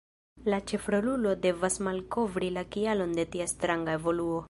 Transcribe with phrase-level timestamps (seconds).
[0.53, 4.39] La ĉefrolulo devas malkovri la kialon de tia stranga evoluo.